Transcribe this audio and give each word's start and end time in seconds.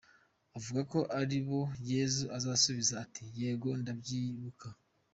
Avuga 0.57 0.81
ko 0.91 0.99
ari 1.19 1.37
bo 1.47 1.61
Yezu 1.91 2.23
azasubiza 2.37 2.93
ati 3.03 3.23
“"Yego 3.39 3.69
ndabyibuka. 3.81 4.67